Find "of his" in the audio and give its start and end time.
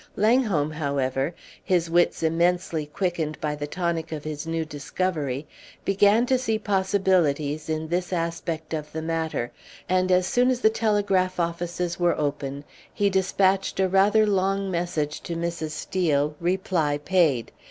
4.11-4.47